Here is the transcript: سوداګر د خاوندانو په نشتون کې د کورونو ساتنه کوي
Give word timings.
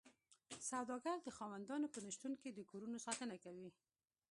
سوداګر 0.69 1.17
د 1.23 1.27
خاوندانو 1.37 1.91
په 1.93 1.99
نشتون 2.05 2.33
کې 2.41 2.49
د 2.51 2.59
کورونو 2.69 2.97
ساتنه 3.05 3.35
کوي 3.43 3.69